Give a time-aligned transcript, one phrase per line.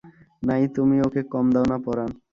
[0.43, 2.09] নাই তুমিও ওকে কম দাও না পরাণ।